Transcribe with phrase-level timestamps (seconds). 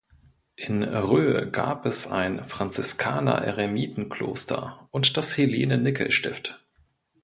[0.55, 6.59] In Röhe gab es ein Franziskaner-Eremiten-Kloster und das Helene-Nickel-Stift.